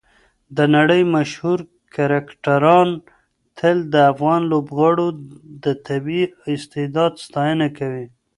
[0.57, 1.59] د نړۍ مشهور
[1.95, 2.89] کرکټران
[3.57, 5.07] تل د افغان لوبغاړو
[5.63, 8.05] د طبیعي استعداد ستاینه کوي.